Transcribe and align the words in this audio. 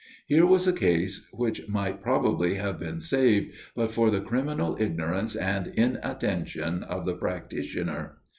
Here 0.25 0.47
was 0.47 0.65
a 0.65 0.73
case 0.73 1.27
which 1.31 1.67
might 1.69 2.01
probably 2.01 2.55
have 2.55 2.79
been 2.79 2.99
saved, 2.99 3.53
but 3.75 3.91
for 3.91 4.09
the 4.09 4.19
criminal 4.19 4.75
ignorance 4.79 5.35
and 5.35 5.67
inattention 5.67 6.81
of 6.81 7.05
the 7.05 7.13
practitioner. 7.13 8.17